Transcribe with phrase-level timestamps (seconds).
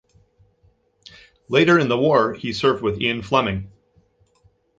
[1.47, 3.71] Later in the war, he served with Ian Fleming.